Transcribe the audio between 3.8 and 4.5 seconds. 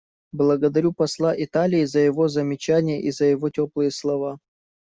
слова.